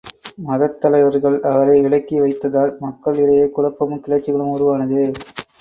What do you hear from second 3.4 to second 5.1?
குழப்பமும் கிளர்ச்சிகளும் உருவானது.